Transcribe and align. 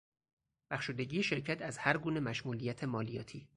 بخشودگی 0.71 1.23
شرکت 1.23 1.61
از 1.61 1.77
هرگونه 1.77 2.19
مشمولیت 2.19 2.83
مالیاتی 2.83 3.47